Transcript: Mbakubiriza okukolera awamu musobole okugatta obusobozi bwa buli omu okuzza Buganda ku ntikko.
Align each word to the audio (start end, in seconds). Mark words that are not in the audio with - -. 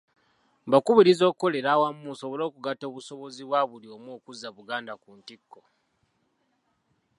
Mbakubiriza 0.67 1.23
okukolera 1.27 1.67
awamu 1.73 1.99
musobole 2.07 2.43
okugatta 2.45 2.85
obusobozi 2.87 3.41
bwa 3.47 3.61
buli 3.69 3.87
omu 3.95 4.09
okuzza 4.17 4.49
Buganda 4.57 4.93
ku 5.01 5.09
ntikko. 5.19 5.59